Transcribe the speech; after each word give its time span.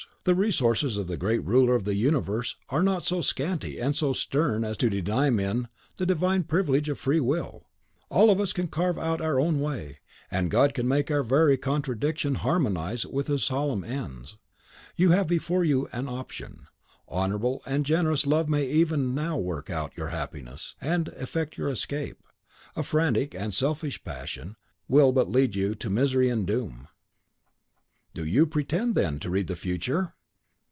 The 0.23 0.35
resources 0.35 0.97
of 0.97 1.07
the 1.07 1.17
great 1.17 1.43
Ruler 1.43 1.73
of 1.73 1.83
the 1.83 1.95
Universe 1.95 2.55
are 2.69 2.83
not 2.83 3.01
so 3.03 3.21
scanty 3.21 3.79
and 3.79 3.95
so 3.95 4.13
stern 4.13 4.63
as 4.63 4.77
to 4.77 4.89
deny 4.89 5.29
to 5.29 5.35
men 5.35 5.67
the 5.97 6.05
divine 6.05 6.43
privilege 6.43 6.89
of 6.89 6.99
Free 6.99 7.19
Will; 7.19 7.65
all 8.07 8.29
of 8.29 8.39
us 8.39 8.53
can 8.53 8.67
carve 8.67 8.99
out 8.99 9.19
our 9.19 9.39
own 9.39 9.59
way, 9.59 9.97
and 10.29 10.51
God 10.51 10.75
can 10.75 10.87
make 10.87 11.09
our 11.09 11.23
very 11.23 11.57
contradictions 11.57 12.37
harmonise 12.37 13.03
with 13.03 13.29
His 13.29 13.43
solemn 13.43 13.83
ends. 13.83 14.37
You 14.95 15.09
have 15.09 15.25
before 15.27 15.63
you 15.63 15.89
an 15.91 16.07
option. 16.07 16.67
Honourable 17.09 17.63
and 17.65 17.83
generous 17.83 18.27
love 18.27 18.47
may 18.47 18.69
even 18.69 19.15
now 19.15 19.39
work 19.39 19.71
out 19.71 19.97
your 19.97 20.09
happiness, 20.09 20.75
and 20.79 21.07
effect 21.17 21.57
your 21.57 21.69
escape; 21.69 22.21
a 22.75 22.83
frantic 22.83 23.33
and 23.33 23.55
selfish 23.55 24.03
passion 24.03 24.55
will 24.87 25.11
but 25.11 25.31
lead 25.31 25.55
you 25.55 25.73
to 25.73 25.89
misery 25.89 26.29
and 26.29 26.45
doom." 26.45 26.89
"Do 28.13 28.25
you 28.25 28.45
pretend, 28.45 28.95
then, 28.95 29.19
to 29.21 29.29
read 29.29 29.47
the 29.47 29.55
future?" 29.55 30.15